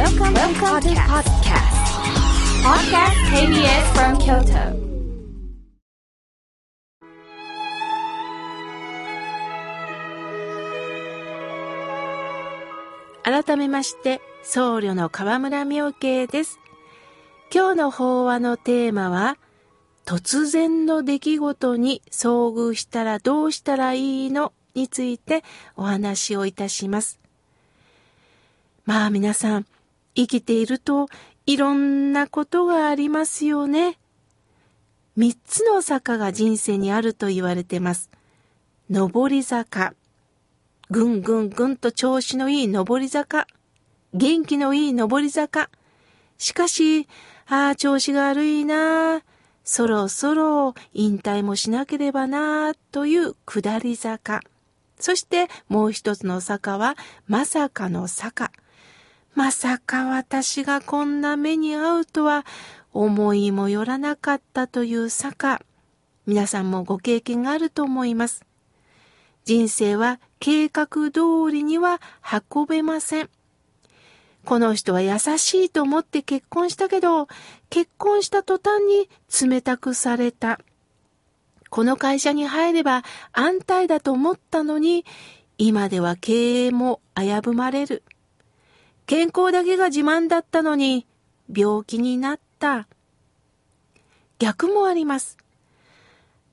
[0.00, 1.76] Welcome, Welcome to podcast.
[2.64, 4.72] Podcast KBS from Kyoto.
[13.22, 16.58] 改めまして僧侶の河村明慶です
[17.54, 19.36] 今日の法話のテーマは
[20.06, 25.44] 突然の出来事に遭遇したらどうしたらいいのについて
[25.76, 27.20] お話をいたします
[28.86, 29.66] まあ皆さん
[30.14, 31.08] 生きていると
[31.46, 33.98] いろんなことがありますよね
[35.16, 38.10] 三つの坂が人生にあると言われてます
[38.88, 39.94] 上り坂
[40.90, 43.46] ぐんぐんぐんと調子のいい上り坂。
[44.12, 45.70] 元気のいい上り坂。
[46.36, 47.06] しかし、
[47.46, 49.22] ああ、調子が悪いな
[49.62, 54.40] そろそろ引退もしなければなという下り坂。
[54.98, 56.96] そしてもう一つの坂は、
[57.28, 58.50] まさかの坂。
[59.34, 62.44] まさか私がこんな目に遭うとは
[62.92, 65.62] 思いもよらなかったという坂。
[66.26, 68.44] 皆さんもご経験があると思います。
[69.44, 72.00] 人生は計画通りには
[72.54, 73.30] 運べません。
[74.44, 77.28] この人は優しいと思って結婚したけど、
[77.68, 79.08] 結婚した途端に
[79.48, 80.60] 冷たくされた。
[81.68, 85.04] この会社に入れば安泰だと思ったのに、
[85.56, 88.02] 今では経営も危ぶまれる。
[89.10, 91.04] 健康だけが自慢だったのに、
[91.52, 92.86] 病気になった。
[94.38, 95.36] 逆もあります。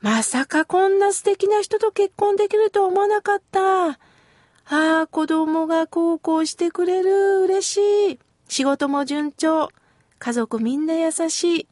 [0.00, 3.88] まさかこんな素敵な人と結婚できると思わなかった。
[3.88, 3.96] あ
[4.66, 7.40] あ、子供が孝行してくれる。
[7.40, 7.68] 嬉
[8.08, 8.18] しい。
[8.48, 9.70] 仕事も順調。
[10.20, 11.68] 家族みんな優しい。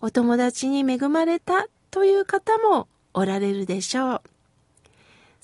[0.00, 4.22] お友達に恵まれたという方もおられるでしょう。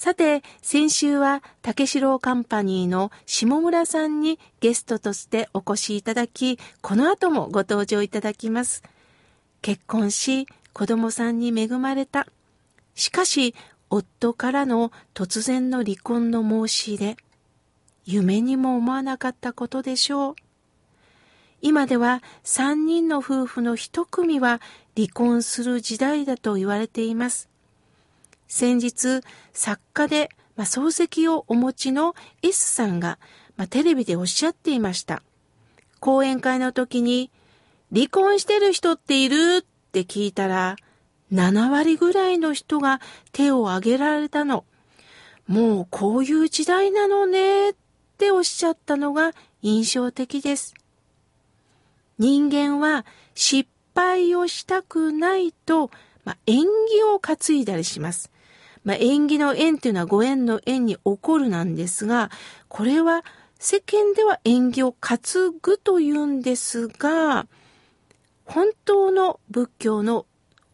[0.01, 8.83] さて、先週は竹城カンパニーの下村さんにゲストとしてお越しいただき、この後もご登場いただきます。
[9.61, 12.27] 結婚し、子供さんに恵まれた。
[12.95, 13.55] しかし、
[13.91, 17.17] 夫からの突然の離婚の申し入れ、
[18.07, 20.35] 夢にも思わなかったことでしょう。
[21.61, 24.63] 今では三人の夫婦の一組は
[24.97, 27.50] 離婚する時代だと言われています。
[28.51, 29.21] 先日、
[29.53, 33.21] 作家で、まあ、漱石をお持ちの S さんが、
[33.57, 35.23] まあ、テレビでおっしゃっていました。
[36.01, 37.31] 講演会の時に、
[37.95, 40.75] 離婚してる人っているって聞いたら、
[41.33, 43.01] 7割ぐらいの人が
[43.31, 44.65] 手を挙げられたの。
[45.47, 47.75] もうこういう時代なのねっ
[48.19, 49.31] ておっしゃったのが
[49.63, 50.75] 印象的です。
[52.19, 53.07] 人間は
[53.37, 55.93] 失敗をしたくないと、
[56.25, 58.29] まあ、縁起を担いだりします。
[58.85, 62.31] まあ、縁起の縁っていうのはご縁の縁に起こるなんですが、
[62.69, 63.25] これは
[63.59, 65.19] 世間では縁起を担
[65.61, 67.47] ぐというんですが、
[68.45, 70.27] 本当の仏教の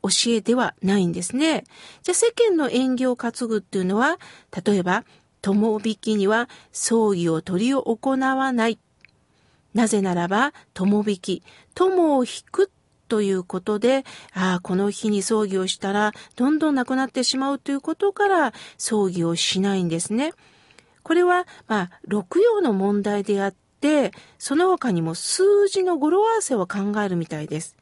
[0.03, 1.65] 教えではないんですね。
[2.03, 4.19] じゃあ世間の縁起を担ぐっていうのは、
[4.65, 5.05] 例えば、
[5.43, 8.79] 友引きには葬儀を取り行わない。
[9.75, 11.43] なぜならば、友引き、
[11.75, 12.71] 友を引く
[13.09, 20.33] ということで、ああ、この日に葬儀をしたら、どんどんなくなってしまうということから、葬儀をしないんですね。
[21.03, 27.77] これは、まあ、六曜の問題であって、その他にも数字の語呂合わせを考えるみたいです。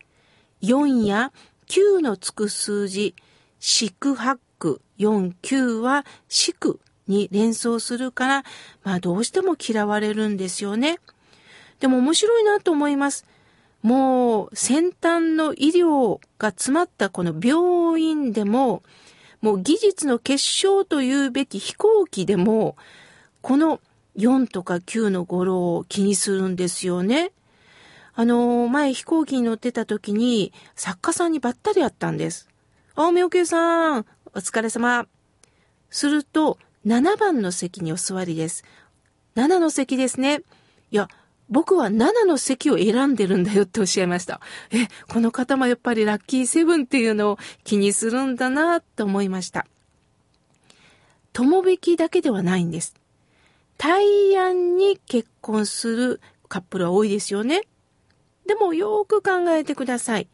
[0.63, 1.33] 4や
[1.69, 3.15] 9のつく数字、
[3.61, 8.45] 四苦八九、4、9は四九に連想するから、
[8.83, 10.99] まあどうしても嫌われるんですよね。
[11.81, 13.27] でも面白いなと思います。
[13.85, 18.83] もう先端の医療が詰まったこの病院でも、
[19.43, 22.77] もう技術の結晶というべき飛行機でも、
[23.43, 23.83] この
[24.17, 27.33] 4とか9の語呂を気にするんですよね。
[28.15, 32.49] あの、前飛行機に乗ってた時に作家さんにばったり会ったんです。
[32.95, 35.07] あ、みおけさん、お疲れ様。
[35.91, 36.57] すると、
[36.87, 38.65] 7番の席にお座りです。
[39.37, 40.41] 7の席ですね。
[40.91, 41.11] いや、
[41.51, 44.41] 僕は7の席を選んでるんだよっておっしゃいました。
[44.71, 49.67] え、この方もやっぱりラッキーセブンっていうのを気にするんだなと思いました。
[51.33, 52.95] 友引きだけではないんです。
[53.77, 57.63] 大安に結婚するカップルは多いですよね。
[58.47, 60.29] でもよく考えてください。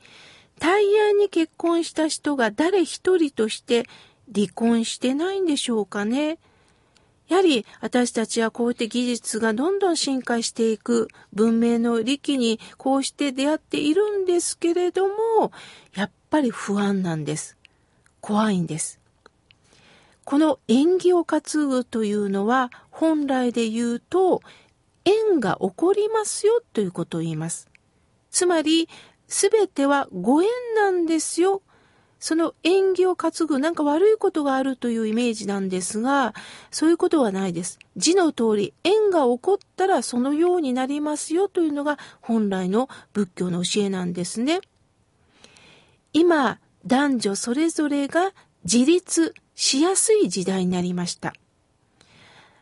[0.59, 3.87] 大安に結婚した人が誰一人として
[4.33, 6.39] 離婚してないんでしょうかね。
[7.31, 15.53] やはり私たちはこうやって技術がどんどん進化していく文明の利器にこうして出会っているんですけれども、
[15.95, 17.57] やっぱり不安なんです。
[18.21, 18.99] 怖いんです。
[20.25, 24.43] この縁起を担ぐというのは本来で言うと
[25.05, 27.69] 縁が起こりますよということを言います。
[28.33, 28.89] つまり、
[29.29, 31.63] すべてはご縁なんですよ。
[32.21, 36.35] その縁起を担ぐ、なんか悪いことがあるというイメージなんですが、
[36.71, 37.79] そういうことはないです。
[37.97, 44.61] 字の通り、縁が起こったらそのようになりますよというのが本来の仏教の教えなんですね。
[46.13, 48.33] 今、男女それぞれが
[48.65, 51.33] 自立しやすい時代になりました。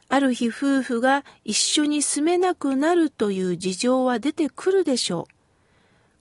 [0.08, 5.34] ある日夫婦が一緒に住めなくなるという事情は出てくるでしょう。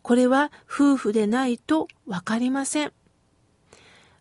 [0.01, 2.94] これは夫婦でないとわかりません。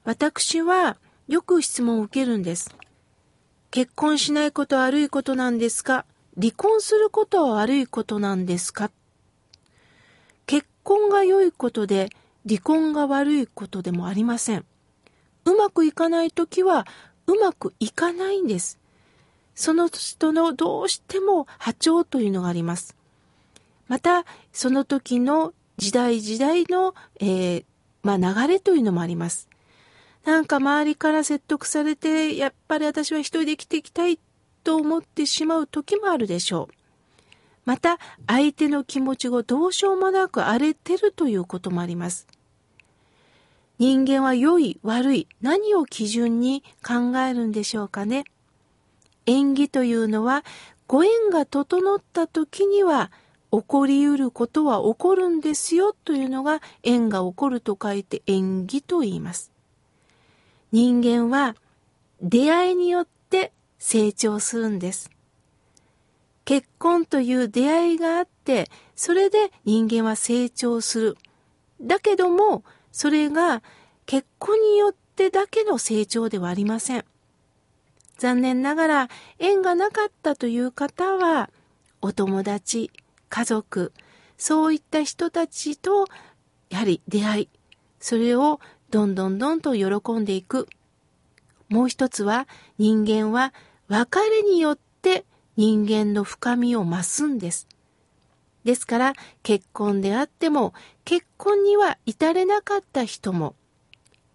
[0.07, 2.73] 私はよく質問を受けるんです。
[3.73, 6.07] 結婚しないこと悪いことなんですか？
[6.41, 8.93] 離婚することは悪いことなんですか？
[10.47, 12.11] 結婚が良いことで
[12.49, 14.65] 離婚が悪いことでもありません。
[15.45, 16.87] うまくいかないときは
[17.27, 18.79] うまくいかないんです。
[19.57, 22.95] その人のどうしても波長というのがあります。
[23.89, 27.65] また、その時の時代時代の、えー、
[28.05, 28.17] まあ、
[28.47, 29.49] 流れというのもあります。
[30.27, 34.19] なんか周りから説得されて、やっぱり私は一人で生きていきたい
[34.65, 36.75] と思ってしまう時もあるでしょう。
[37.65, 42.27] また、相手の気持ちをどうしようもなく荒れてるということもあります。
[43.79, 48.25] 人間は良い、悪い、何を基準に考えるんでしょうかね。
[49.27, 50.45] 縁起というのは、
[50.89, 53.13] ご縁が整った時には、
[53.53, 59.53] 起こりうることは起こるんですよというのが縁が起こると書いて縁起と言います。
[60.77, 61.57] 人間は
[62.21, 65.11] 出会いによって成長するんです。
[66.45, 71.17] 結婚という出会いがあって、それで人間は成長する。
[71.81, 72.63] だけども、
[72.93, 73.63] それが
[74.05, 77.07] 結婚によってだけの成長ではありません。
[78.19, 79.09] 残念ながら
[79.39, 81.49] 縁がなかったという方は、
[82.03, 82.91] お友達、
[83.31, 83.95] 家族、
[84.37, 86.05] そういった人たちと、
[86.69, 87.49] やはり出会い、
[87.99, 88.61] それを
[88.91, 90.69] どんどんどんと喜んでいく。
[91.69, 92.47] もう一つは
[92.79, 93.53] 人間は
[93.89, 95.25] 別れによって
[95.57, 97.67] 人間の深みを増すんです。
[98.65, 99.13] ですから
[99.43, 100.75] 結婚であっても
[101.05, 103.55] 結婚には至れなかった人も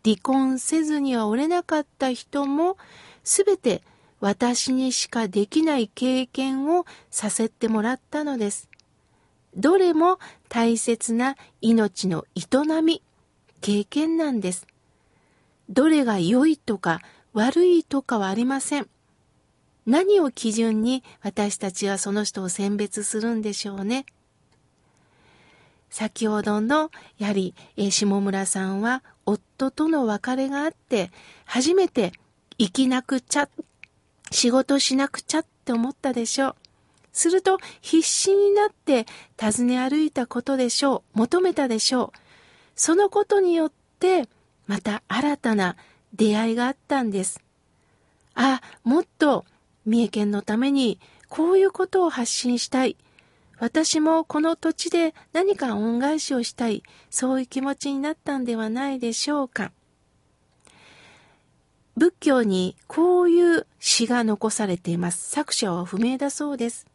[0.05, 2.77] 離婚せずにはおれなかった人も
[3.23, 3.83] すべて
[4.21, 8.69] 私にしかできない経験をさせてもらったのです。
[9.55, 13.01] どれも大切な命の営み、
[13.61, 14.67] 経験なんです。
[15.69, 17.01] どれが良いとか
[17.33, 18.87] 悪いとかはありません。
[19.85, 24.05] 何を基準に私たちはその人を選別するんでしょうね。
[25.89, 31.11] 先ほどの、やはり、下村さんは夫との別れがあって、
[31.45, 32.13] 初めて
[32.57, 33.49] 生きなくちゃ、
[34.31, 36.55] 仕事しなくちゃって思ったでしょう。
[37.13, 39.05] すると必死になって
[39.37, 41.19] 尋ね歩いたことでしょう。
[41.19, 42.30] 求めたでしょう。
[42.83, 44.27] そのことによって
[44.65, 45.75] また新たな
[46.15, 47.39] 出会いがあったんです。
[48.33, 49.45] あ、もっと
[49.85, 50.99] 三重県のために
[51.29, 52.97] こういうことを発信したい。
[53.59, 56.81] 私もこの土地で何か恩返しをしたい。
[57.11, 59.71] そういう気持ちになったんではないでしょうか。
[61.95, 65.29] 仏教にこういう詩が残されています。
[65.29, 66.87] 作者は不明だそうです。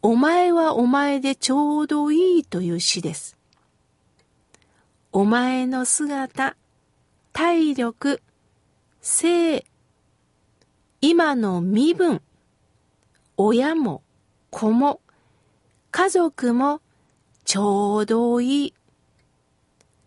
[0.00, 3.37] お前はお前でちょうどいいという詩です。
[5.10, 6.54] お前の姿、
[7.32, 8.20] 体力、
[9.00, 9.64] 性、
[11.00, 12.20] 今の身分、
[13.38, 14.02] 親も
[14.50, 15.00] 子も
[15.90, 16.82] 家族も
[17.46, 18.74] ちょうどいい。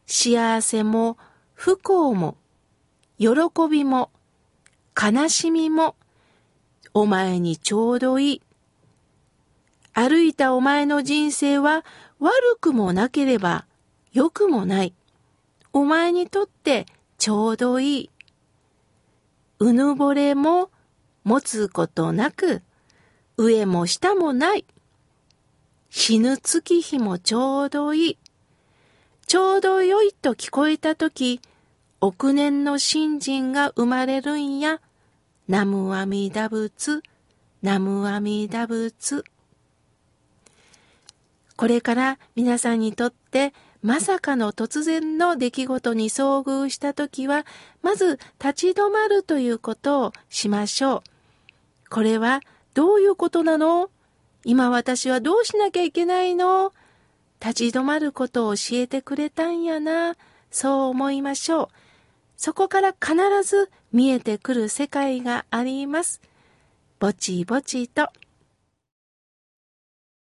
[0.05, 1.17] 幸せも
[1.55, 2.37] 不幸も
[3.17, 3.29] 喜
[3.71, 4.11] びも
[4.95, 5.95] 悲しみも
[6.93, 8.41] お前にちょうどいい。
[9.93, 11.83] 歩いたお前の人生は
[12.19, 13.65] 悪くもなければ
[14.13, 14.93] 良くもない。
[15.73, 16.85] お前にとって
[17.17, 18.09] ちょうどいい。
[19.59, 20.69] うぬぼれも
[21.23, 22.61] 持つことなく、
[23.37, 24.65] 上も下もない。
[25.89, 28.17] 死ぬ月日もちょうどいい。
[29.27, 31.41] ちょうど良いと聞こえたとき、
[32.01, 34.81] 億年の新人が生まれるんや。
[35.47, 37.01] ナムアミダ仏、
[37.61, 39.23] ナムアミダ仏。
[41.55, 47.45] これから皆さんにとってまさかの突然の出来事に遭遇したときは、
[47.81, 51.01] まず立ち止まるということをしましょう。
[51.89, 52.41] これは
[52.73, 53.89] どういうことなの？
[54.45, 56.73] 今私はどうしなきゃいけないの？
[57.39, 60.15] 立ち止まることを教えてくれたんやな。
[60.51, 61.67] そう思いましょう。
[62.37, 66.21] そこから必ず見えてくる世界があります。
[66.99, 68.09] ぼちぼちと。